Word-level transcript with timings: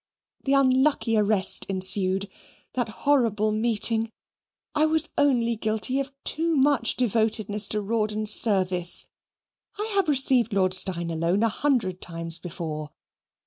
That 0.45 0.59
unlucky 0.59 1.15
arrest 1.15 1.67
ensued; 1.69 2.27
that 2.73 2.89
horrible 2.89 3.51
meeting. 3.51 4.11
I 4.73 4.87
was 4.87 5.09
only 5.15 5.55
guilty 5.55 5.99
of 5.99 6.11
too 6.23 6.55
much 6.55 6.95
devotedness 6.95 7.67
to 7.67 7.81
Rawdon's 7.81 8.33
service. 8.33 9.05
I 9.77 9.85
have 9.93 10.09
received 10.09 10.53
Lord 10.53 10.73
Steyne 10.73 11.11
alone 11.11 11.43
a 11.43 11.49
hundred 11.49 12.01
times 12.01 12.39
before. 12.39 12.89